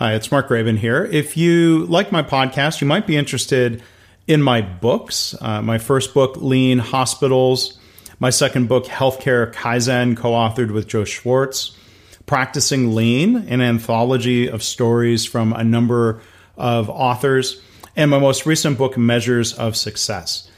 [0.00, 1.04] Hi, it's Mark Graban here.
[1.04, 3.82] If you like my podcast, you might be interested
[4.26, 5.34] in my books.
[5.38, 7.78] Uh, my first book, Lean Hospitals.
[8.18, 11.76] My second book, Healthcare Kaizen, co authored with Joe Swartz.
[12.24, 16.22] Practicing Lean, an anthology of stories from a number
[16.56, 17.60] of authors.
[17.94, 20.50] And my most recent book, Measures of Success.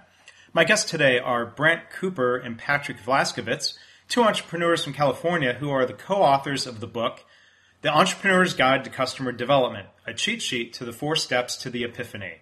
[0.54, 3.74] My guests today are Brant Cooper and Patrick Vlaskovits,
[4.08, 7.26] two entrepreneurs from California who are the co authors of the book
[7.86, 11.84] the Entrepreneur's Guide to Customer Development, a cheat sheet to the four steps to the
[11.84, 12.42] epiphany.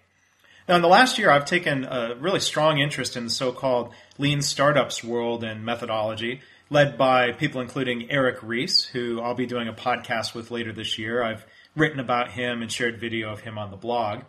[0.66, 3.92] Now, in the last year, I've taken a really strong interest in the so called
[4.16, 9.68] lean startups world and methodology, led by people including Eric Ries, who I'll be doing
[9.68, 11.22] a podcast with later this year.
[11.22, 11.44] I've
[11.76, 14.22] written about him and shared video of him on the blog.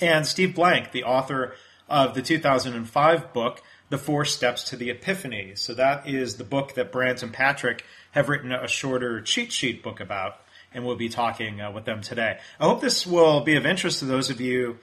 [0.00, 1.56] And Steve Blank, the author
[1.88, 5.56] of the 2005 book, The Four Steps to the Epiphany.
[5.56, 7.84] So, that is the book that Brant and Patrick
[8.16, 10.40] have written a shorter cheat sheet book about,
[10.72, 12.38] and we'll be talking uh, with them today.
[12.58, 14.78] I hope this will be of interest to those of you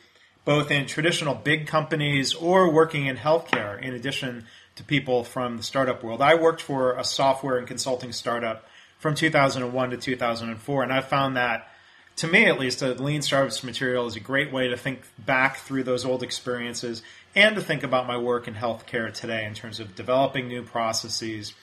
[0.46, 5.64] both in traditional big companies or working in healthcare, in addition to people from the
[5.64, 6.22] startup world.
[6.22, 8.68] I worked for a software and consulting startup
[9.00, 11.70] from 2001 to 2004, and I found that,
[12.18, 15.58] to me at least, a lean startups material is a great way to think back
[15.58, 17.02] through those old experiences
[17.34, 21.54] and to think about my work in healthcare today in terms of developing new processes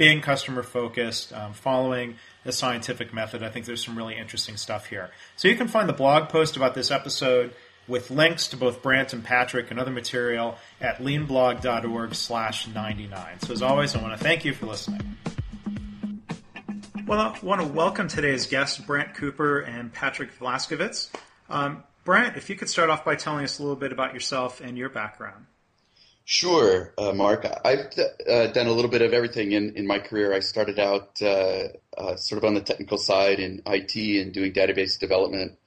[0.00, 3.42] being customer focused, um, following the scientific method.
[3.42, 5.10] I think there's some really interesting stuff here.
[5.36, 7.52] So you can find the blog post about this episode
[7.86, 13.40] with links to both Brant and Patrick and other material at leanblog.org slash 99.
[13.40, 15.18] So as always, I want to thank you for listening.
[17.06, 21.10] Well, I want to welcome today's guests, Brant Cooper and Patrick Vlaskovits.
[21.50, 24.62] Um, Brant, if you could start off by telling us a little bit about yourself
[24.62, 25.44] and your background.
[26.32, 27.44] Sure, uh, Mark.
[27.64, 30.32] I've uh, done a little bit of everything in, in my career.
[30.32, 34.52] I started out uh, uh sort of on the technical side in IT and doing
[34.52, 35.58] database development,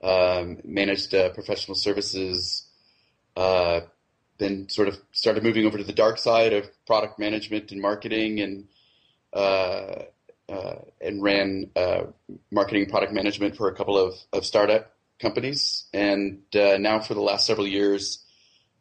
[0.00, 2.68] um, managed uh, professional services,
[3.36, 3.80] uh,
[4.38, 8.38] then sort of started moving over to the dark side of product management and marketing
[8.38, 8.68] and
[11.00, 11.70] and ran
[12.52, 15.86] marketing product management for a couple of, of startup companies.
[15.92, 18.24] And now for the last several years,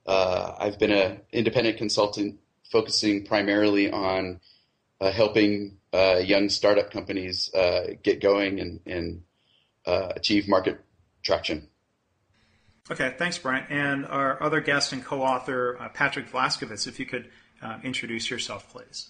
[0.08, 2.40] uh, I've been an independent consultant
[2.72, 4.40] focusing primarily on
[5.00, 9.24] uh, helping uh, young startup companies uh, get going and, and
[9.86, 10.80] uh, achieve market
[11.22, 11.68] traction.
[12.90, 13.70] Okay, thanks, Brant.
[13.70, 17.30] And our other guest and co-author, uh, Patrick Vlaskovits, if you could
[17.84, 19.10] introduce yourself, please.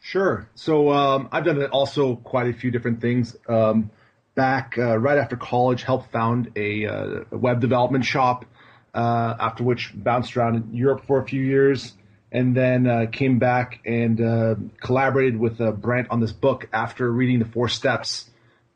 [0.00, 0.48] Sure.
[0.54, 3.36] So um, I've done also quite a few different things.
[3.46, 3.90] Um,
[4.34, 8.46] back right after college, helped found a, a web development shop
[8.94, 11.92] uh, after which bounced around in Europe for a few years,
[12.32, 17.10] and then uh, came back and uh, collaborated with uh, Brant on this book after
[17.10, 18.28] reading the Four Steps,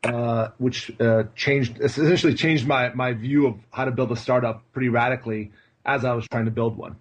[0.03, 4.63] uh, which uh, changed essentially changed my my view of how to build a startup
[4.73, 5.51] pretty radically
[5.85, 6.97] as I was trying to build one.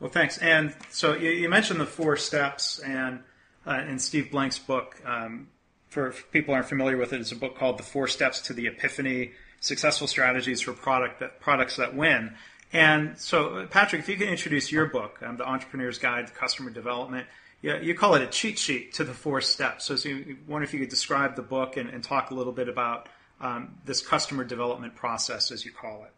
[0.00, 0.38] Well, thanks.
[0.38, 3.20] And so you, you mentioned the Four Steps, and
[3.66, 5.00] in Steve Blank's book.
[5.04, 5.48] Um,
[5.92, 8.66] for people aren't familiar with it, it's a book called The Four Steps to the
[8.66, 12.34] Epiphany successful strategies for product that, products that win.
[12.72, 16.70] And so, Patrick, if you can introduce your book, um, The Entrepreneur's Guide to Customer
[16.70, 17.26] Development,
[17.62, 19.84] you, you call it a cheat sheet to the four steps.
[19.84, 22.52] So, so I wonder if you could describe the book and, and talk a little
[22.52, 23.08] bit about
[23.40, 26.10] um, this customer development process, as you call it.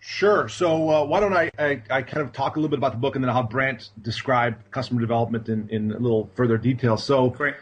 [0.00, 0.48] Sure.
[0.48, 2.98] So uh, why don't I, I, I, kind of talk a little bit about the
[2.98, 6.98] book and then I'll have Brant describe customer development in, in a little further detail.
[6.98, 7.54] So Great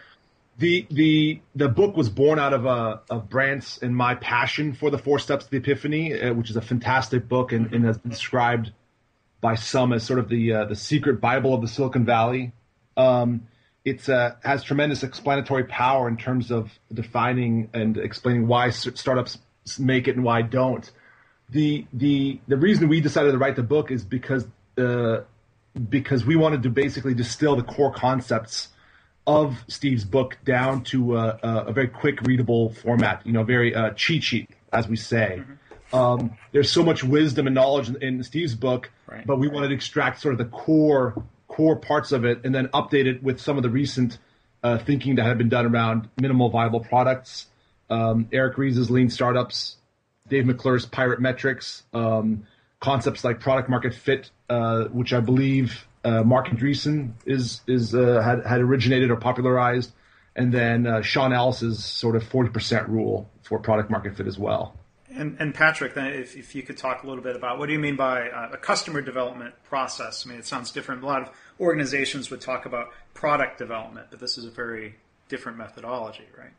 [0.62, 4.91] the the the book was born out of uh, of Brant's and my passion for
[4.91, 7.99] the Four Steps to the Epiphany, uh, which is a fantastic book and, and has
[7.99, 8.73] been described
[9.41, 12.53] by some as sort of the uh, the secret Bible of the Silicon Valley.
[12.97, 13.49] Um,
[13.85, 19.38] it uh, has tremendous explanatory power in terms of defining and explaining why startups
[19.81, 20.88] make it and why don't.
[21.50, 24.47] the the the reason we decided to write the book is because
[24.79, 25.23] uh,
[25.88, 28.69] because we wanted to basically distill the core concepts
[29.27, 33.25] of Steve's book down to a, a very quick, readable format.
[33.27, 35.41] You know, very uh, cheat sheet, as we say.
[35.41, 35.95] Mm-hmm.
[35.95, 39.27] Um, there's so much wisdom and knowledge in, in Steve's book, right.
[39.27, 42.69] but we wanted to extract sort of the core core parts of it and then
[42.69, 44.17] update it with some of the recent
[44.63, 47.47] uh, thinking that had been done around minimal viable products.
[47.91, 49.77] Um, Eric Ries's lean startups,
[50.29, 52.47] Dave McClure's pirate metrics, um,
[52.81, 58.20] concepts like product market fit, uh, which I believe uh, Marc Andreessen is is uh,
[58.20, 59.93] had had originated or popularized,
[60.37, 64.38] and then uh, Sean Ellis's sort of forty percent rule for product market fit as
[64.38, 64.76] well.
[65.14, 67.75] And, and Patrick, then if, if you could talk a little bit about what do
[67.75, 70.25] you mean by uh, a customer development process?
[70.26, 71.02] I mean, it sounds different.
[71.02, 74.94] A lot of organizations would talk about product development, but this is a very
[75.28, 76.52] different methodology, right?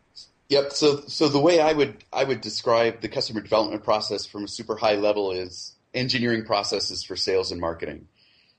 [0.49, 0.71] Yep.
[0.73, 4.47] So, so the way I would I would describe the customer development process from a
[4.47, 8.07] super high level is engineering processes for sales and marketing.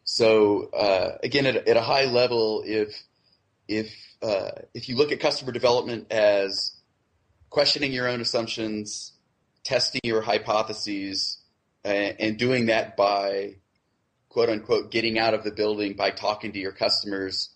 [0.05, 2.95] So uh, again, at, at, a high level, if
[3.67, 3.93] if
[4.23, 6.77] uh, if you look at customer development as
[7.49, 9.13] questioning your own assumptions,
[9.65, 11.39] testing your hypotheses,
[11.85, 13.57] and, and doing that by
[14.29, 17.51] quote unquote getting out of the building by talking to your customers,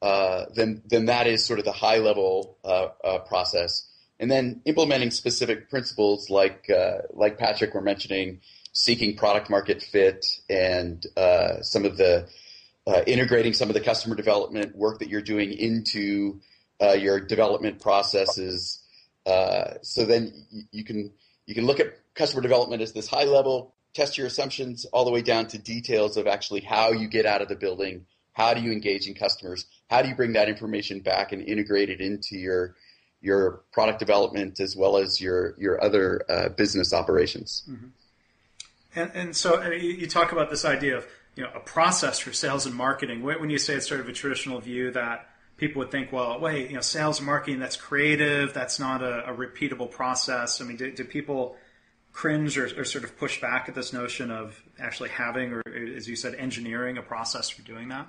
[0.00, 3.88] uh, then then that is sort of the high level uh, uh, process.
[4.20, 8.40] And then implementing specific principles like uh, like Patrick were mentioning
[8.72, 12.28] seeking product market fit and uh, some of the
[12.86, 16.40] uh, integrating some of the customer development work that you're doing into
[16.82, 18.82] uh, your development processes.
[19.26, 20.32] Uh, so then
[20.72, 21.12] you can
[21.46, 25.10] you can look at customer development as this high level, test your assumptions all the
[25.10, 28.60] way down to details of actually how you get out of the building, how do
[28.60, 32.36] you engage in customers, how do you bring that information back and integrate it into
[32.36, 32.74] your
[33.20, 37.64] your product development as well as your your other uh, business operations.
[37.68, 37.88] Mm-hmm.
[38.94, 41.06] And, and so I mean, you, talk about this idea of
[41.36, 43.22] you know a process for sales and marketing.
[43.22, 46.70] When you say it's sort of a traditional view that people would think, well, wait,
[46.70, 50.60] you know, sales and marketing that's creative, that's not a, a repeatable process.
[50.60, 51.56] I mean, do, do people
[52.12, 55.62] cringe or, or, sort of push back at this notion of actually having, or
[55.96, 58.08] as you said, engineering a process for doing that?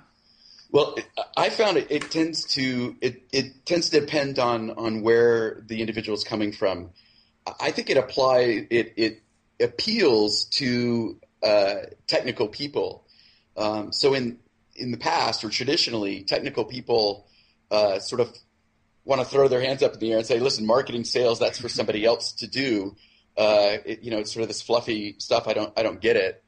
[0.72, 0.96] Well,
[1.36, 5.80] I found it, it tends to it, it tends to depend on on where the
[5.82, 6.90] individual is coming from.
[7.60, 9.22] I think it apply it it
[9.62, 11.76] appeals to uh,
[12.06, 13.04] technical people.
[13.56, 14.38] Um, so in
[14.76, 17.26] in the past or traditionally, technical people
[17.70, 18.36] uh, sort of
[19.04, 21.60] want to throw their hands up in the air and say, "Listen, marketing, sales, that's
[21.60, 22.96] for somebody else to do."
[23.36, 25.48] Uh, it, you know, it's sort of this fluffy stuff.
[25.48, 26.42] I don't, I don't get it,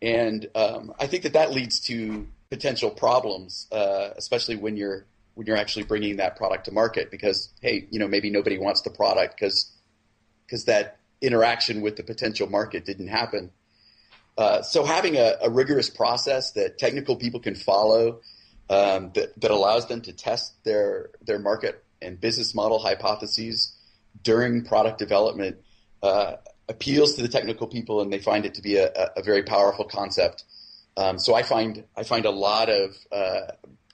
[0.00, 5.46] and um, I think that that leads to potential problems, uh, especially when you're when
[5.46, 7.10] you're actually bringing that product to market.
[7.10, 9.72] Because hey, you know, maybe nobody wants the product because
[10.46, 13.50] because that interaction with the potential market didn't happen.
[14.36, 18.20] Uh, so having a, a, rigorous process that technical people can follow
[18.70, 23.74] um, that, that allows them to test their their market and business model hypotheses
[24.22, 25.56] during product development
[26.04, 26.34] uh,
[26.68, 29.84] appeals to the technical people, and they find it to be a, a very powerful
[29.84, 30.44] concept.
[30.96, 33.40] Um, so I find I find a lot of uh,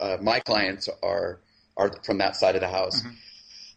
[0.00, 1.40] uh my clients are
[1.76, 3.00] are from that side of the house.
[3.00, 3.14] Mm-hmm.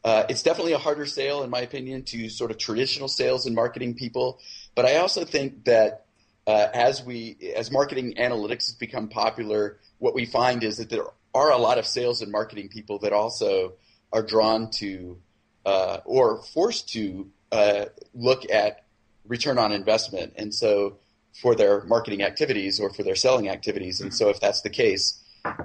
[0.08, 3.54] Uh, it's definitely a harder sale, in my opinion, to sort of traditional sales and
[3.54, 4.40] marketing people.
[4.74, 6.06] But I also think that
[6.48, 11.04] uh, as we as marketing analytics has become popular, what we find is that there
[11.34, 13.74] are a lot of sales and marketing people that also
[14.14, 15.18] are drawn to
[15.66, 18.86] uh, or forced to uh, look at
[19.26, 21.00] return on investment, and so
[21.42, 24.00] for their marketing activities or for their selling activities.
[24.00, 25.22] And so, if that's the case,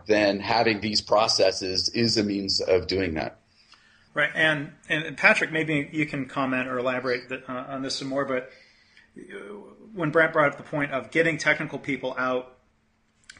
[0.09, 3.39] then having these processes is a means of doing that.
[4.15, 8.27] Right, and and Patrick, maybe you can comment or elaborate uh, on this some more.
[8.27, 8.51] But
[9.95, 12.59] when Brant brought up the point of getting technical people out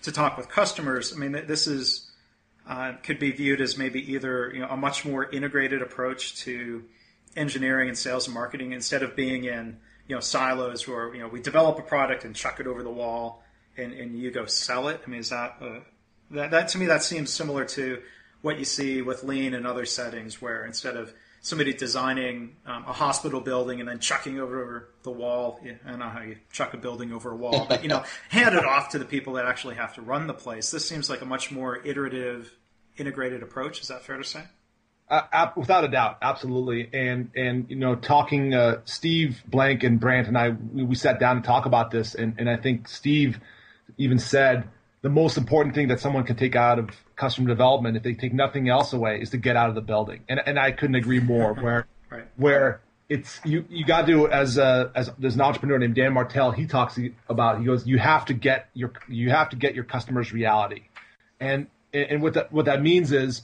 [0.03, 2.11] to talk with customers, I mean, this is
[2.67, 6.85] uh, could be viewed as maybe either you know a much more integrated approach to
[7.37, 11.29] engineering and sales and marketing instead of being in you know silos where you know
[11.29, 13.43] we develop a product and chuck it over the wall
[13.77, 15.01] and, and you go sell it.
[15.07, 15.81] I mean, is that uh,
[16.31, 18.03] that that to me that seems similar to
[18.43, 22.93] what you see with lean and other settings where instead of somebody designing um, a
[22.93, 25.61] hospital building and then chucking over the wall.
[25.65, 28.55] I don't know how you chuck a building over a wall, but you know, hand
[28.55, 30.71] it off to the people that actually have to run the place.
[30.71, 32.55] This seems like a much more iterative,
[32.97, 33.81] integrated approach.
[33.81, 34.45] Is that fair to say?
[35.11, 36.89] Uh, without a doubt, absolutely.
[36.95, 41.19] And and you know, talking uh, Steve Blank and Brant and I, we, we sat
[41.21, 43.39] down to talk about this, and and I think Steve
[43.99, 44.69] even said
[45.03, 46.91] the most important thing that someone can take out of
[47.23, 50.25] customer development, if they take nothing else away, is to get out of the building.
[50.29, 51.55] And and I couldn't agree more.
[51.63, 52.25] Where right.
[52.37, 56.51] where it's you you got to as a, as there's an entrepreneur named Dan Martell.
[56.51, 56.99] He talks
[57.29, 60.89] about he goes you have to get your you have to get your customers reality,
[61.39, 63.43] and and what that what that means is.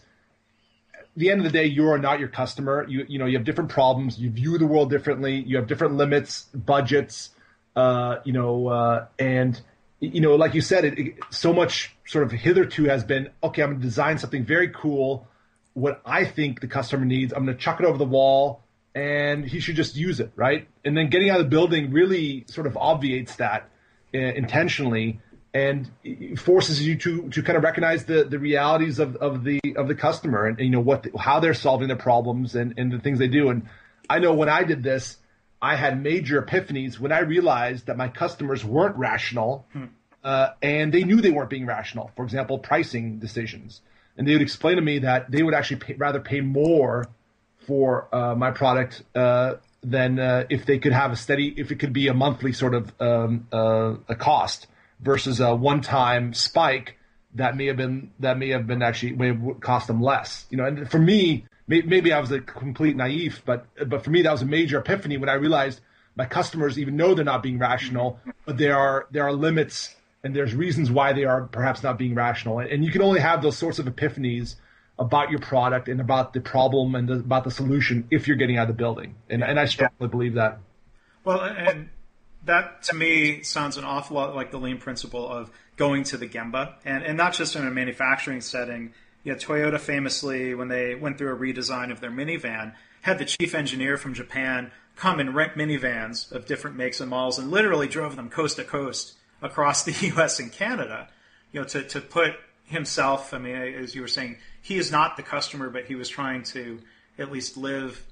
[1.17, 2.85] the end of the day, you are not your customer.
[2.89, 4.19] You you know you have different problems.
[4.19, 5.37] You view the world differently.
[5.47, 7.31] You have different limits, budgets,
[7.77, 9.61] uh, you know, uh, and
[10.01, 13.63] you know, like you said, it, it, so much sort of hitherto has been okay.
[13.63, 15.27] I'm going to design something very cool.
[15.75, 18.63] What I think the customer needs, I'm going to chuck it over the wall
[18.95, 20.67] and he should just use it, right?
[20.85, 23.69] And then getting out of the building really sort of obviates that
[24.15, 25.21] uh, intentionally
[25.55, 25.91] and
[26.37, 29.95] forces you to to kind of recognize the the realities of, of the of the
[29.95, 32.99] customer and, and you know what the, how they're solving their problems and and the
[32.99, 33.49] things they do.
[33.51, 33.67] And
[34.11, 35.17] I know when I did this,
[35.61, 39.67] I had major epiphanies when I realized that my customers weren't rational.
[39.73, 39.85] Hmm.
[40.25, 42.11] Uh, and they knew they weren't being rational.
[42.17, 43.81] For example, pricing decisions,
[44.17, 47.07] and they would explain to me that they would actually pay, rather pay more
[47.69, 51.77] for uh, my product uh, than uh, if they could have a steady, if it
[51.77, 54.67] could be a monthly sort of um, uh, a cost
[55.01, 56.97] versus a one-time spike
[57.35, 60.47] that may have been that may have been actually may have cost them less.
[60.51, 64.23] You know, and for me, maybe I was a complete naive, but but for me
[64.23, 65.81] that was a major epiphany when I realized
[66.17, 69.95] my customers even know they're not being rational, but there are there are limits
[70.25, 73.21] and there's reasons why they are perhaps not being rational, and, and you can only
[73.21, 74.57] have those sorts of epiphanies
[74.99, 78.59] about your product and about the problem and the, about the solution if you're getting
[78.59, 79.15] out of the building.
[79.31, 80.07] And, and I strongly yeah.
[80.09, 80.59] believe that.
[81.25, 81.91] Well, and
[82.45, 86.27] that to me sounds an awful lot like the lean principle of going to the
[86.27, 88.93] Gemba, and, and not just in a manufacturing setting.
[89.25, 93.55] Know, Toyota famously, when they went through a redesign of their minivan, had the chief
[93.55, 98.17] engineer from Japan come and rent minivans of different makes and models and literally drove
[98.17, 100.41] them coast to coast across the U.S.
[100.41, 101.09] and Canada,
[101.53, 102.33] you know, to, to put
[102.65, 106.09] himself, I mean, as you were saying, he is not the customer, but he was
[106.09, 106.81] trying to
[107.19, 108.05] at least live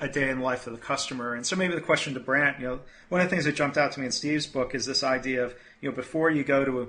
[0.00, 1.34] a day in the life of the customer.
[1.34, 3.78] And so maybe the question to Brant, you know, one of the things that jumped
[3.78, 6.64] out to me in Steve's book is this idea of, you know, before you go
[6.64, 6.88] to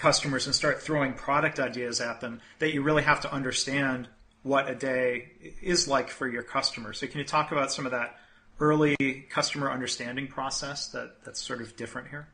[0.00, 4.08] customers and start throwing product ideas at them, that you really have to understand
[4.42, 5.28] what a day
[5.60, 6.98] is like for your customers.
[6.98, 8.16] So can you talk about some of that
[8.58, 8.96] early
[9.28, 12.28] customer understanding process that, that's sort of different here?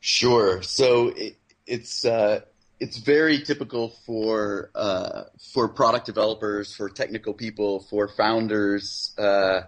[0.00, 0.62] Sure.
[0.62, 2.40] So it, it's uh,
[2.80, 9.60] it's very typical for uh, for product developers, for technical people, for founders uh,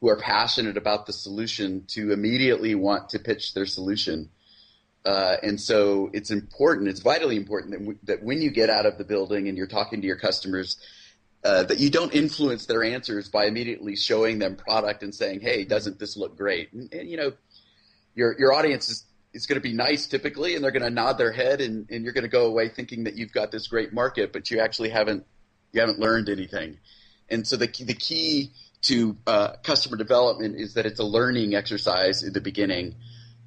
[0.00, 4.30] who are passionate about the solution to immediately want to pitch their solution.
[5.06, 8.86] Uh, and so it's important, it's vitally important that, w- that when you get out
[8.86, 10.78] of the building and you're talking to your customers,
[11.44, 15.62] uh, that you don't influence their answers by immediately showing them product and saying, "Hey,
[15.64, 17.32] doesn't this look great?" And, and you know,
[18.16, 21.18] your your audience is it's going to be nice typically, and they're going to nod
[21.18, 23.92] their head, and, and you're going to go away thinking that you've got this great
[23.92, 25.24] market, but you actually haven't
[25.72, 26.78] you haven't learned anything.
[27.28, 28.50] And so the the key
[28.82, 32.96] to uh, customer development is that it's a learning exercise in the beginning,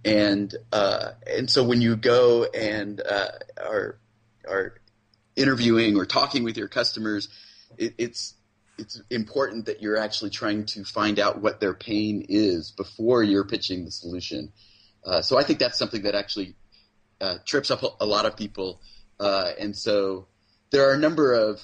[0.05, 3.27] and uh, and so when you go and uh,
[3.57, 3.99] are
[4.47, 4.73] are
[5.35, 7.29] interviewing or talking with your customers,
[7.77, 8.35] it, it's
[8.77, 13.43] it's important that you're actually trying to find out what their pain is before you're
[13.43, 14.53] pitching the solution.
[15.03, 16.55] Uh, so I think that's something that actually
[17.19, 18.81] uh, trips up a lot of people.
[19.19, 20.27] Uh, and so
[20.71, 21.61] there are a number of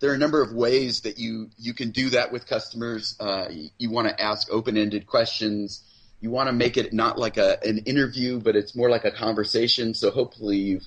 [0.00, 3.16] there are a number of ways that you you can do that with customers.
[3.18, 5.82] Uh, you, you want to ask open ended questions.
[6.20, 9.10] You want to make it not like a, an interview, but it's more like a
[9.10, 9.94] conversation.
[9.94, 10.86] So hopefully you've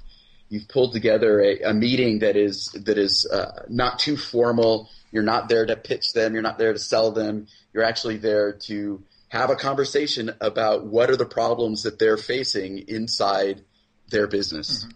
[0.49, 4.89] you've pulled together a, a meeting that is that is uh, not too formal.
[5.11, 6.33] You're not there to pitch them.
[6.33, 7.47] You're not there to sell them.
[7.73, 12.79] You're actually there to have a conversation about what are the problems that they're facing
[12.87, 13.63] inside
[14.09, 14.83] their business.
[14.83, 14.91] Mm-hmm.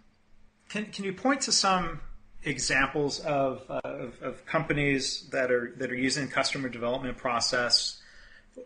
[0.69, 2.01] Can, can you point to some
[2.43, 8.01] examples of, uh, of, of, companies that are that are using customer development process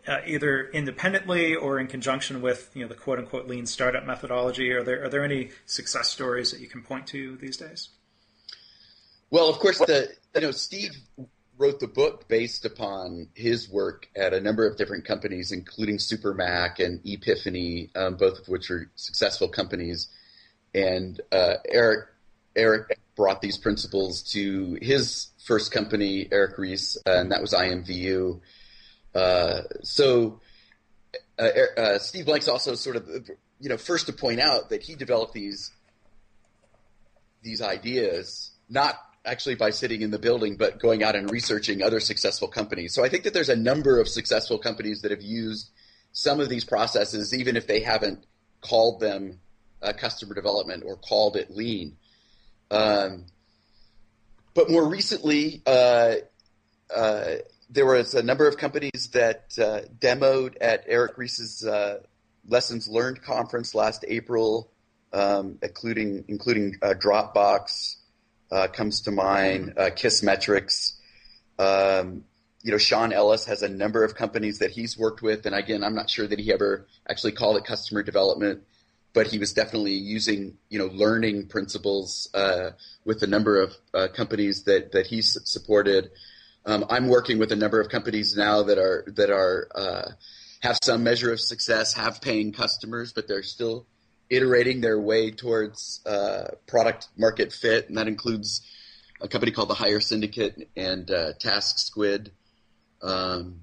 [0.08, 4.72] uh, either independently or in conjunction with you know the quote unquote lean startup methodology?
[4.72, 7.90] Are there are there any success stories that you can point to these days?
[9.30, 10.92] Well, of course, the you know Steve
[11.58, 16.84] wrote the book based upon his work at a number of different companies, including Supermac
[16.84, 20.10] and Epiphany, um, both of which are successful companies.
[20.76, 22.08] And uh, Eric
[22.56, 28.40] Eric brought these principles to his first company, Eric Ries, uh, and that was IMVU.
[29.18, 30.40] Uh, so
[31.40, 33.08] uh, uh, Steve Blank's also sort of
[33.60, 35.72] you know first to point out that he developed these
[37.42, 38.96] these ideas not
[39.26, 42.94] actually by sitting in the building, but going out and researching other successful companies.
[42.94, 45.70] So I think that there's a number of successful companies that have used
[46.14, 48.26] some of these processes, even if they haven't
[48.62, 49.40] called them
[49.82, 51.98] uh, customer development or called it lean.
[52.72, 53.26] Um,
[54.54, 56.16] but more recently, uh,
[56.96, 57.36] uh,
[57.70, 62.00] there was a number of companies that uh, demoed at Eric Ries's uh,
[62.48, 64.72] Lessons Learned conference last April,
[65.12, 67.98] um, including including uh, Dropbox
[68.52, 70.94] uh, comes to mind, uh, Kissmetrics.
[71.60, 72.24] Um,
[72.64, 75.84] you know, Sean Ellis has a number of companies that he's worked with, and again,
[75.84, 78.64] I'm not sure that he ever actually called it customer development,
[79.14, 82.72] but he was definitely using you know learning principles uh,
[83.04, 86.12] with a number of companies that that he's supported.
[86.68, 90.12] Um, I'm working with a number of companies now that are that are uh,
[90.60, 93.88] have some measure of success, have paying customers, but they're still
[94.30, 98.68] iterating their way towards uh, product market fit, and that includes
[99.22, 102.34] a company called the Hire Syndicate and uh, Task Squid.
[103.02, 103.62] Um,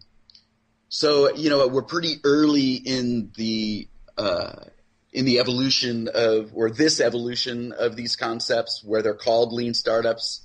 [0.88, 4.64] so you know we're pretty early in the uh,
[5.12, 10.40] in the evolution of or this evolution of these concepts where they're called lean startups.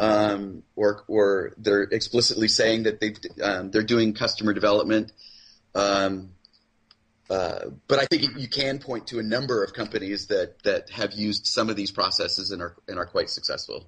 [0.00, 5.10] Um, or, or they're explicitly saying that they um, they're doing customer development.
[5.74, 6.30] Um,
[7.30, 11.12] uh, but I think you can point to a number of companies that, that have
[11.12, 13.86] used some of these processes and are and are quite successful.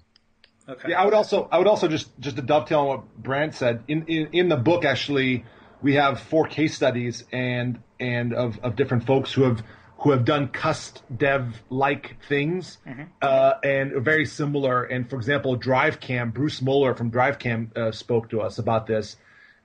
[0.69, 0.91] Okay.
[0.91, 3.83] Yeah, I would also I would also just just to dovetail on what Brant said
[3.89, 5.45] in, in in the book actually
[5.83, 9.63] we have four case studies and and of, of different folks who have
[10.01, 13.03] who have done cust dev like things mm-hmm.
[13.21, 14.85] uh, and very similar.
[14.85, 19.17] And for example, DriveCam, Bruce Moeller from DriveCam uh, spoke to us about this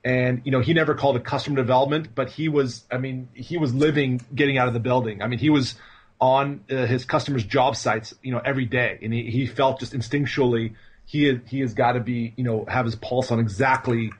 [0.05, 3.57] and you know he never called it customer development but he was i mean he
[3.57, 5.75] was living getting out of the building i mean he was
[6.21, 9.93] on uh, his customers job sites you know every day and he, he felt just
[9.93, 10.75] instinctually
[11.05, 14.13] he he has got to be you know have his pulse on exactly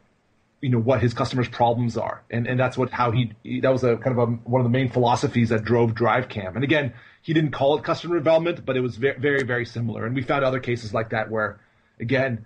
[0.61, 2.23] you know what his customers problems are.
[2.29, 3.31] And and that's what how he,
[3.61, 6.63] that was a kind of a, one of the main philosophies that drove DriveCam and
[6.63, 10.05] again he didn't call it customer development but it was very very very similar.
[10.05, 11.59] And we found other cases like that where
[11.99, 12.45] again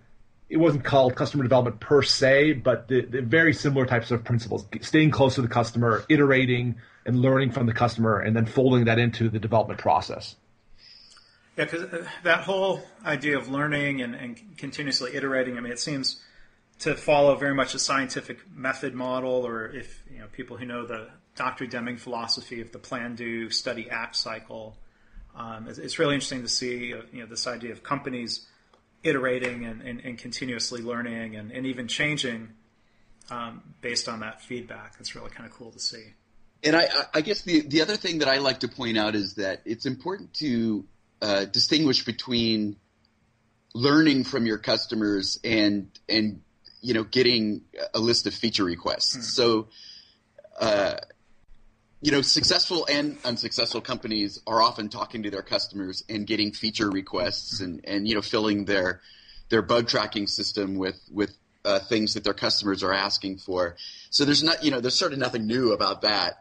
[0.50, 4.66] it wasn't called customer development per se, but the, the, very similar types of principles:
[4.82, 6.76] staying close to the customer, iterating
[7.06, 10.36] and learning from the customer, and then folding that into the development process.
[11.56, 15.80] Yeah, because uh, that whole idea of learning and, and, continuously iterating, I mean, it
[15.80, 16.22] seems
[16.80, 20.86] to follow very much a scientific method model, or if you know people who know
[20.86, 21.68] the Dr.
[21.68, 24.78] Deming philosophy of the plan, do, study, act cycle.
[25.36, 28.46] Um, it's, it's, really interesting to see uh, you know this idea of companies
[29.04, 32.50] iterating and, and, and continuously learning and, and even changing
[33.30, 34.96] um, based on that feedback.
[35.00, 36.04] It's really kind of cool to see.
[36.64, 39.36] And I, I guess the, the other thing that I like to point out is
[39.36, 40.86] that it's important to
[41.22, 42.76] uh, distinguish between
[43.74, 46.42] learning from your customers and and
[46.82, 47.62] you know getting
[47.94, 49.16] a list of feature requests.
[49.16, 49.22] Hmm.
[49.22, 49.68] So
[50.60, 50.96] uh,
[52.02, 56.90] you know, successful and unsuccessful companies are often talking to their customers and getting feature
[56.90, 59.02] requests and, and you know filling their
[59.50, 63.76] their bug tracking system with with uh, things that their customers are asking for.
[64.12, 66.36] So there's not you know there's sort of nothing new about that.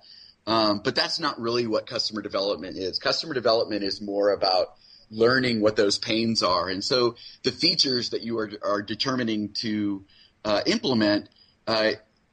[0.47, 2.99] Um, but that's not really what customer development is.
[2.99, 4.69] Customer development is more about
[5.11, 10.05] learning what those pains are, and so the features that you are are determining to
[10.45, 11.29] uh, implement
[11.69, 11.93] uh,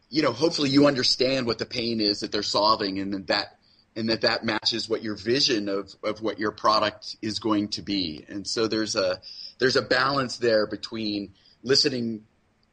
[0.10, 3.58] you know, hopefully you understand what the pain is that they're solving, and that
[3.98, 7.82] and that that matches what your vision of of what your product is going to
[7.82, 8.26] be.
[8.30, 9.20] And so there's a
[9.60, 12.24] there's a balance there between listening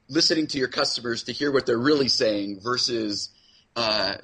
[0.09, 3.31] listening to your customers to hear what they're really saying versus
[3.75, 4.15] uh,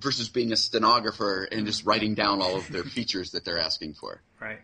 [0.00, 3.92] versus being a stenographer and just writing down all of their features that they're asking
[3.92, 4.22] for.
[4.40, 4.60] Right.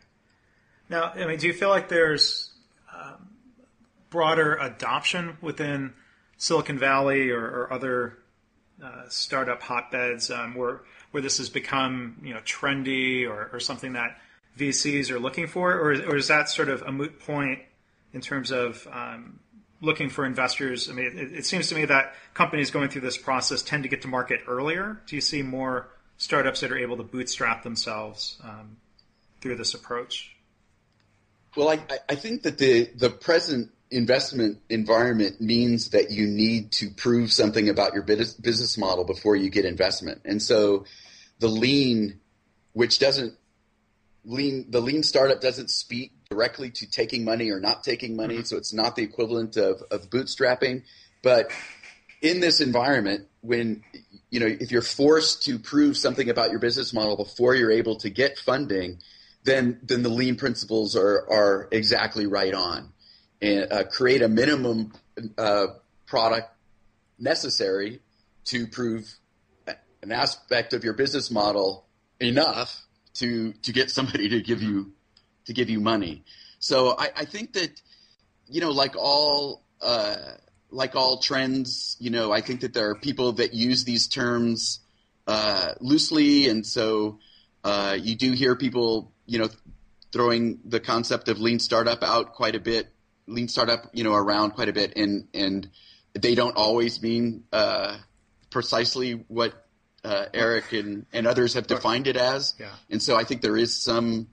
[0.88, 2.47] Now, I mean, do you feel like there's
[4.10, 5.92] broader adoption within
[6.36, 8.18] Silicon Valley or, or other
[8.82, 13.94] uh, startup hotbeds um, where where this has become you know trendy or, or something
[13.94, 14.18] that
[14.58, 17.60] VCs are looking for, or, or is that sort of a moot point
[18.12, 19.38] in terms of um,
[19.80, 20.90] looking for investors?
[20.90, 23.88] I mean, it, it, seems to me that companies going through this process tend to
[23.88, 25.00] get to market earlier.
[25.06, 28.76] Do you see more startups that are able to bootstrap themselves um,
[29.40, 30.34] through this approach?
[31.56, 36.90] Well, I, I think that the the present investment environment means that you need to
[36.90, 40.22] prove something about your business model before you get investment.
[40.24, 40.84] And so
[41.38, 42.20] the lean,
[42.72, 43.34] which doesn't
[44.24, 48.36] lean, the lean startup doesn't speak directly to taking money or not taking money.
[48.36, 48.44] Mm-hmm.
[48.44, 50.82] So it's not the equivalent of, of bootstrapping.
[51.22, 51.50] But
[52.20, 53.82] in this environment, when,
[54.30, 57.96] you know, if you're forced to prove something about your business model before you're able
[57.96, 58.98] to get funding,
[59.44, 62.92] then, then the lean principles are, are exactly right on
[63.40, 64.92] and uh, create a minimum
[65.36, 65.66] uh,
[66.06, 66.50] product
[67.18, 68.00] necessary
[68.44, 69.12] to prove
[70.02, 71.86] an aspect of your business model
[72.20, 74.92] enough to to get somebody to give you
[75.46, 76.24] to give you money.
[76.58, 77.80] So I, I think that
[78.48, 80.16] you know, like all uh,
[80.70, 84.80] like all trends, you know, I think that there are people that use these terms
[85.26, 87.18] uh, loosely, and so
[87.64, 89.48] uh, you do hear people, you know,
[90.12, 92.88] throwing the concept of lean startup out quite a bit,
[93.28, 95.68] lean startup, you know, around quite a bit, and and
[96.14, 97.96] they don't always mean uh,
[98.50, 99.68] precisely what
[100.04, 102.54] uh, Eric and, and others have defined it as.
[102.58, 102.70] Yeah.
[102.90, 104.28] And so I think there is some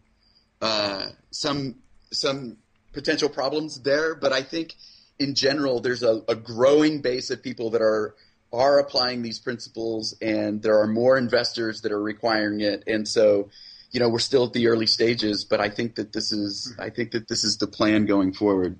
[0.61, 1.75] uh, some
[2.11, 2.57] some
[2.93, 4.73] potential problems there, but I think
[5.19, 8.15] in general there's a, a growing base of people that are
[8.53, 13.49] are applying these principles, and there are more investors that are requiring it, and so
[13.91, 16.89] you know we're still at the early stages, but I think that this is I
[16.89, 18.79] think that this is the plan going forward.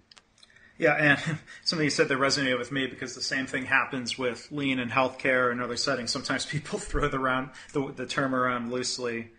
[0.77, 4.51] Yeah, and something you said that resonated with me because the same thing happens with
[4.51, 6.11] lean in healthcare and other settings.
[6.11, 9.29] Sometimes people throw the, around, the, the term around loosely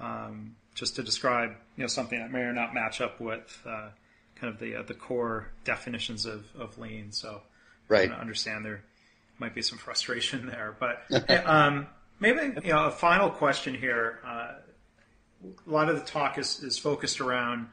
[0.00, 3.88] um, just to describe you know something that may or not match up with uh,
[4.34, 7.12] kind of the uh, the core definitions of, of lean.
[7.12, 7.42] So
[7.90, 8.10] Right.
[8.10, 8.84] I understand there
[9.38, 11.02] might be some frustration there, but
[11.44, 11.88] um,
[12.20, 14.20] maybe you know a final question here.
[14.24, 14.52] Uh,
[15.44, 17.66] a lot of the talk is, is focused around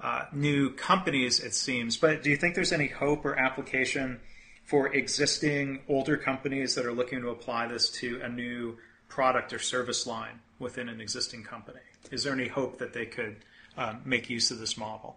[0.00, 1.96] uh, new companies, it seems.
[1.96, 4.20] But do you think there's any hope or application
[4.64, 8.76] for existing older companies that are looking to apply this to a new
[9.08, 11.80] product or service line within an existing company?
[12.10, 13.36] Is there any hope that they could
[13.76, 15.16] um, make use of this model?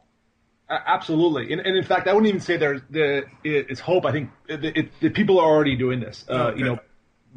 [0.69, 4.05] Absolutely, and, and in fact, I wouldn't even say there's the it's hope.
[4.05, 6.23] I think it, it, the people are already doing this.
[6.29, 6.79] Uh, Oh, you know,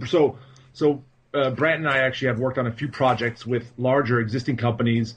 [0.07, 0.39] so
[0.75, 1.03] so
[1.33, 5.15] uh, Brant and I actually have worked on a few projects with larger existing companies,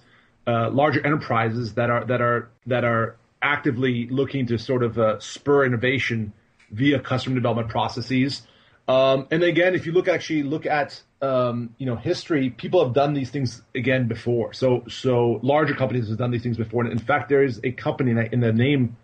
[0.47, 5.19] uh, larger enterprises that are that are that are actively looking to sort of uh,
[5.19, 6.34] spur innovation
[6.71, 8.41] via custom development processes.
[8.88, 12.93] Um, and again, if you look actually look at um, you know history, people have
[12.93, 14.53] done these things again before.
[14.53, 16.84] So so larger companies have done these things before.
[16.84, 18.97] And in fact, there is a company and I- and the name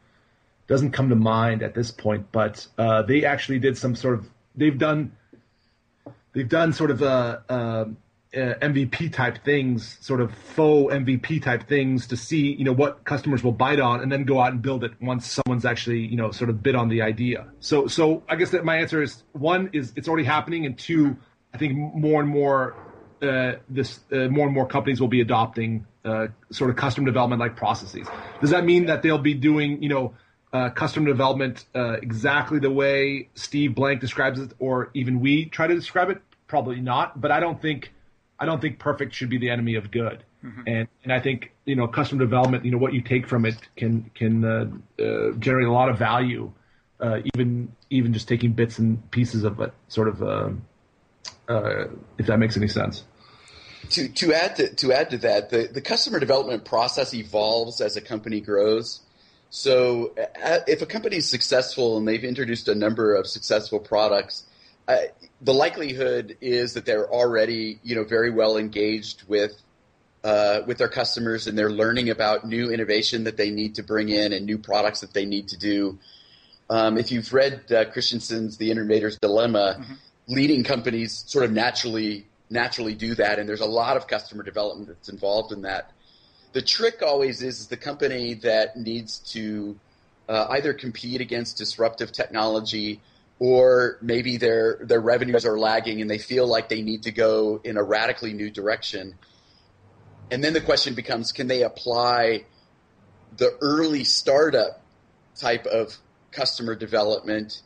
[0.67, 4.30] doesn't come to mind at this point, but uh, they actually did some sort of
[4.56, 5.13] they've done
[6.34, 7.97] they've done sort of uh, um
[8.34, 13.04] uh, MVP type things, sort of faux MVP type things to see, you know, what
[13.04, 16.15] customers will bite on, and then go out and build it once someone's actually, you
[16.15, 17.48] know, sort of bid on the idea.
[17.60, 21.17] So, so I guess that my answer is one is it's already happening, and two,
[21.54, 22.76] I think more and more
[23.22, 27.39] uh, this uh, more and more companies will be adopting uh, sort of custom development
[27.39, 28.08] like processes.
[28.39, 30.13] Does that mean that they'll be doing, you know?
[30.54, 35.65] Uh, custom development uh, exactly the way Steve Blank describes it, or even we try
[35.65, 36.22] to describe it?
[36.48, 37.22] Probably not.
[37.22, 37.94] But I don't think
[38.41, 40.23] I don't think perfect should be the enemy of good.
[40.65, 43.56] And and I think you know custom development, you know what you take from it
[43.75, 44.65] can can uh,
[44.99, 46.51] uh, generate a lot of value,
[46.99, 50.23] uh, even even just taking bits and pieces of it, sort of.
[50.23, 50.49] Uh,
[51.47, 53.04] uh, if that makes any sense.
[53.89, 57.95] to to add to, to add to that, the, the customer development process evolves as
[57.95, 59.01] a company grows.
[59.51, 64.43] So uh, if a company is successful and they've introduced a number of successful products,
[64.91, 64.97] uh,
[65.41, 69.54] the likelihood is that they're already you know very well engaged with
[70.23, 74.10] uh, with their customers and they're learning about new innovation that they need to bring
[74.10, 75.97] in and new products that they need to do.
[76.69, 79.84] Um, if you've read uh, Christensen's The Innovator's Dilemma,
[80.27, 84.89] leading companies sort of naturally naturally do that, and there's a lot of customer development
[84.89, 85.91] that's involved in that.
[86.54, 89.80] The trick always is, is the company that needs to
[90.27, 93.01] uh, either compete against disruptive technology
[93.41, 97.60] or maybe their their revenues are lagging and they feel like they need to go
[97.63, 99.15] in a radically new direction.
[100.30, 102.45] And then the question becomes, can they apply
[103.36, 104.84] the early startup
[105.36, 105.97] type of
[106.32, 107.63] customer development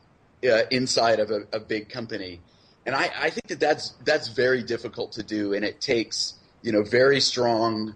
[0.49, 2.39] uh, inside of a, a big company?
[2.85, 6.71] And I, I think that that's that's very difficult to do, and it takes you
[6.71, 7.95] know very strong,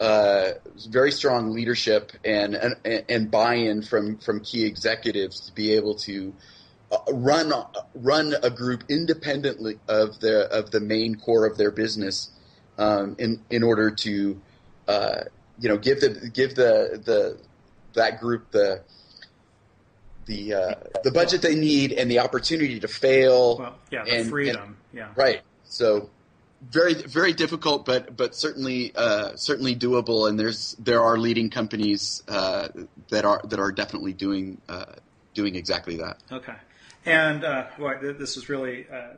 [0.00, 0.50] uh,
[0.88, 6.34] very strong leadership and and, and buy-in from from key executives to be able to
[7.12, 7.52] run
[7.94, 12.30] run a group independently of the of the main core of their business
[12.78, 14.40] um, in in order to
[14.88, 15.20] uh,
[15.58, 17.38] you know give the give the the
[17.94, 18.82] that group the
[20.26, 23.58] the uh, the budget they need and the opportunity to fail.
[23.58, 24.76] Well, yeah, the and- and- freedom.
[24.92, 25.08] yeah.
[25.16, 25.42] Right.
[25.64, 26.10] So
[26.70, 30.28] very very difficult, but but certainly uh, certainly doable.
[30.28, 32.68] And there's there are leading companies uh,
[33.08, 34.84] that are that are definitely doing uh,
[35.34, 36.18] doing exactly that.
[36.30, 36.52] Okay,
[37.06, 37.66] and uh,
[38.00, 39.14] this is really uh,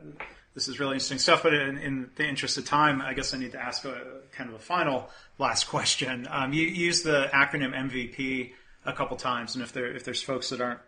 [0.53, 1.43] this is really interesting stuff.
[1.43, 4.49] But in, in the interest of time, I guess I need to ask a kind
[4.49, 6.27] of a final last question.
[6.29, 8.51] Um, you use the acronym MVP
[8.85, 10.79] a couple times, and if there if there's folks that aren't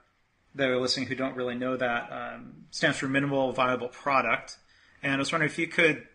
[0.55, 4.58] that are listening who don't really know that, um, stands for minimal viable product.
[5.03, 6.08] And I was wondering if you could,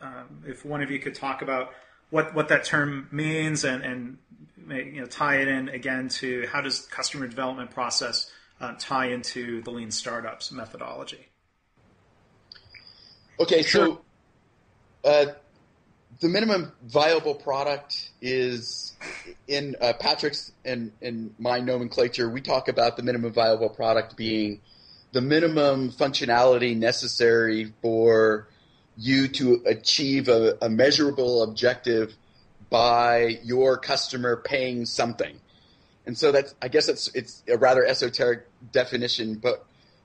[0.00, 1.70] um, if one of you could talk about
[2.10, 4.18] what what that term means and and
[4.68, 9.62] you know tie it in again to how does customer development process uh, tie into
[9.62, 11.28] the lean startups methodology?
[13.40, 14.00] Okay, so
[15.04, 15.26] uh,
[16.20, 18.94] the minimum viable product is
[19.48, 22.28] in uh, Patrick's and in my nomenclature.
[22.28, 24.60] We talk about the minimum viable product being
[25.12, 28.48] the minimum functionality necessary for
[28.96, 32.14] you to achieve a, a measurable objective
[32.70, 35.40] by your customer paying something.
[36.06, 39.64] And so that's I guess it's it's a rather esoteric definition, but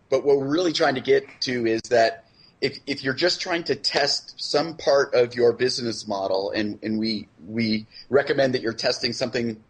[0.09, 2.25] but what we're really trying to get to is that
[2.61, 6.99] if if you're just trying to test some part of your business model, and and
[6.99, 9.61] we we recommend that you're testing something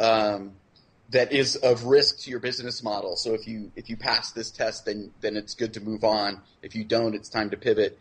[0.00, 0.52] um,
[1.10, 3.16] that is of risk to your business model.
[3.16, 6.40] So if you if you pass this test, then then it's good to move on.
[6.62, 7.98] If you don't, it's time to pivot.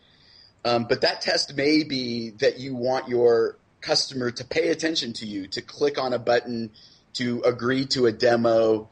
[0.66, 5.26] Um, but that test may be that you want your customer to pay attention to
[5.26, 6.72] you, to click on a button,
[7.14, 8.90] to agree to a demo.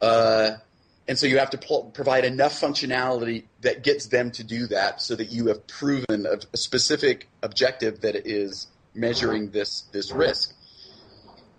[0.00, 0.52] Uh,
[1.08, 5.00] and so you have to pl- provide enough functionality that gets them to do that
[5.00, 10.54] so that you have proven a, a specific objective that is measuring this, this risk.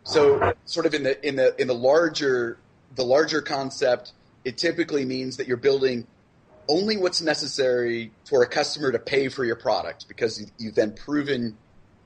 [0.04, 2.58] So sort of in the, in the, in the larger,
[2.96, 6.08] the larger concept, it typically means that you're building
[6.70, 11.58] only what's necessary for a customer to pay for your product because you've then proven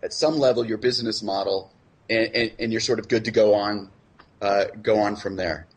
[0.04, 1.72] at some level your business model
[2.12, 3.90] and, and, and you're sort of good to go on
[4.42, 5.68] uh, go on from there.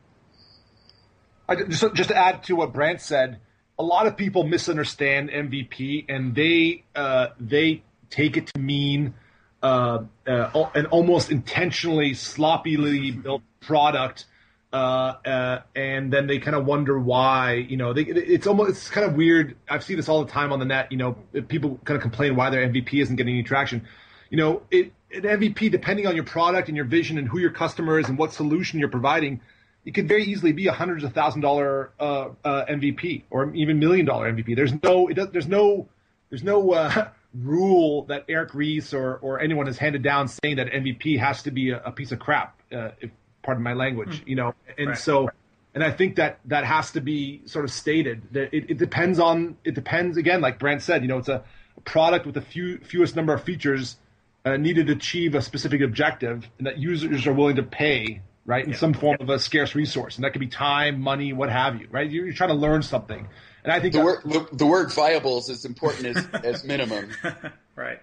[1.48, 3.38] I, just, just to add to what Brant said,
[3.78, 9.14] a lot of people misunderstand MVP and they uh, they take it to mean
[9.62, 14.26] uh, uh, an almost intentionally sloppily built product,
[14.72, 17.54] uh, uh, and then they kind of wonder why.
[17.54, 19.56] You know, they, it's almost it's kind of weird.
[19.68, 20.92] I've seen this all the time on the net.
[20.92, 21.12] You know,
[21.48, 23.86] people kind of complain why their MVP isn't getting any traction.
[24.30, 27.50] You know, it, an MVP, depending on your product and your vision and who your
[27.50, 29.40] customer is and what solution you're providing,
[29.84, 33.78] it could very easily be a hundreds of thousand dollar uh, uh, MVP or even
[33.78, 34.56] million dollar MVP.
[34.56, 35.88] There's no, does, there's no,
[36.30, 40.68] there's no uh, rule that Eric Ries or or anyone has handed down saying that
[40.68, 42.60] MVP has to be a, a piece of crap.
[42.72, 43.10] Uh, if
[43.44, 44.28] pardon my language, mm.
[44.28, 44.54] you know.
[44.76, 44.98] And right.
[44.98, 45.30] so,
[45.74, 48.22] and I think that that has to be sort of stated.
[48.32, 51.02] That it, it depends on, it depends again, like Brant said.
[51.02, 51.44] You know, it's a
[51.84, 53.96] product with the few fewest number of features
[54.44, 58.64] uh, needed to achieve a specific objective, and that users are willing to pay right?
[58.64, 58.76] In yeah.
[58.76, 60.16] some form of a scarce resource.
[60.16, 62.10] And that could be time, money, what have you, right?
[62.10, 63.26] You're, you're trying to learn something.
[63.62, 67.10] And I think the, word, the, the word viable is as important as, as minimum.
[67.76, 68.00] right.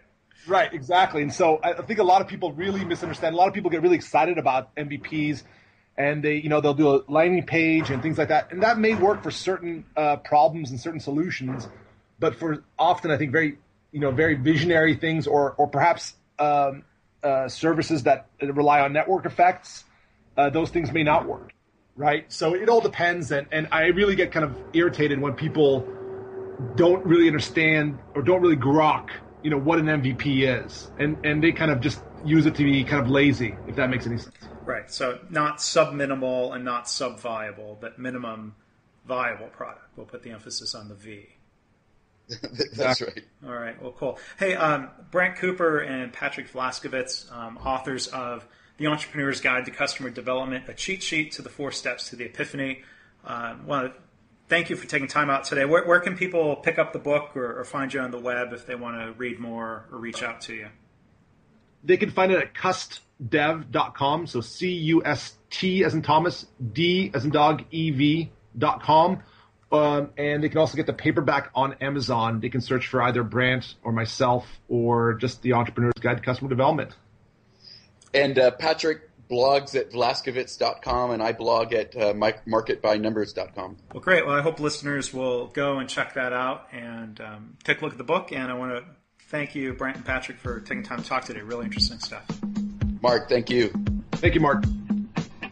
[0.47, 1.21] Right, exactly.
[1.21, 3.35] And so I think a lot of people really misunderstand.
[3.35, 5.43] A lot of people get really excited about MVPs
[5.97, 8.51] and they, you know, they'll do a landing page and things like that.
[8.51, 11.67] And that may work for certain uh, problems and certain solutions,
[12.19, 13.59] but for often I think very,
[13.91, 16.83] you know, very visionary things or, or perhaps um,
[17.23, 19.85] uh, services that rely on network effects
[20.37, 21.53] uh, those things may not work,
[21.95, 22.31] right?
[22.31, 25.87] So it all depends, and and I really get kind of irritated when people
[26.75, 29.09] don't really understand or don't really grok,
[29.43, 32.63] you know, what an MVP is, and and they kind of just use it to
[32.63, 34.35] be kind of lazy, if that makes any sense.
[34.63, 34.89] Right.
[34.91, 38.55] So not sub minimal and not sub viable, but minimum
[39.05, 39.85] viable product.
[39.95, 41.27] We'll put the emphasis on the V.
[42.75, 43.23] That's right.
[43.45, 43.81] All right.
[43.81, 44.19] Well, cool.
[44.39, 50.09] Hey, um, Brant Cooper and Patrick Vlaskovits, um, authors of the Entrepreneur's Guide to Customer
[50.09, 52.81] Development, a cheat sheet to the four steps to the epiphany.
[53.25, 54.01] Uh, want to
[54.47, 55.65] thank you for taking time out today.
[55.65, 58.51] Where, where can people pick up the book or, or, find you on the web
[58.51, 60.67] if they want to read more or reach out to you?
[61.83, 64.27] They can find it at custdev.com.
[64.27, 69.23] So C U S T as in Thomas, D as in dog, E V.com.
[69.71, 72.41] Um, and they can also get the paperback on Amazon.
[72.41, 76.49] They can search for either Brant or myself or just the Entrepreneur's Guide to Customer
[76.49, 76.93] Development.
[78.13, 83.77] And uh, Patrick blogs at vlaskovits.com, and I blog at uh, marketbynumbers.com.
[83.93, 84.25] Well, great.
[84.25, 87.93] Well, I hope listeners will go and check that out and um, take a look
[87.93, 88.33] at the book.
[88.33, 88.83] And I want to
[89.29, 91.41] thank you, Brant and Patrick, for taking time to talk today.
[91.41, 92.25] Really interesting stuff.
[93.01, 93.71] Mark, thank you.
[94.11, 94.65] Thank you, Mark.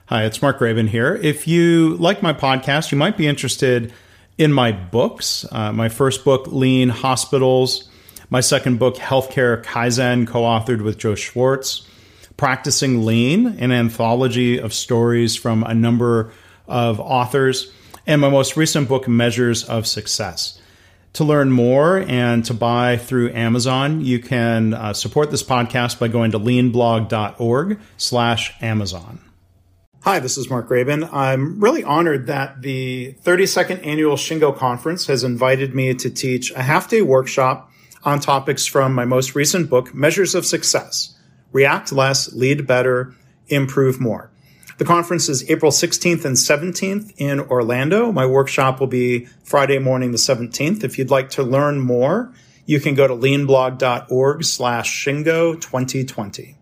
[0.06, 1.15] Hi, it's Mark Graban here.
[1.15, 3.91] If you like my podcast, you might be interested
[4.38, 5.43] in my books.
[5.51, 7.89] Uh, my first book, Lean Hospitals.
[8.30, 11.88] My second book, Healthcare Kaizen, co authored with Joe Swartz.
[12.36, 16.34] Practicing Lean, an anthology of stories from a number
[16.68, 17.72] of authors,
[18.06, 20.62] and my most recent book, Measures of Success.
[21.13, 26.10] To learn more and to buy through Amazon, you can uh, support this podcast by
[26.10, 29.22] going to leanblog.org slash Amazon.
[30.02, 31.12] Hi, this is Mark Graban.
[31.13, 36.62] I'm really honored that the 32nd Annual Shingo Conference has invited me to teach a
[36.62, 37.72] half day workshop
[38.08, 41.13] on topics from my most recent book, Measures of Success
[41.52, 43.13] React Less, Lead Better,
[43.50, 44.32] Improve More.
[44.78, 48.12] The conference is April 16th and 17th in Orlando.
[48.13, 50.86] My workshop will be Friday morning, the 17th.
[50.86, 52.32] If you'd like to learn more,
[52.65, 56.57] you can go to leanblog.org slash shingo 2020.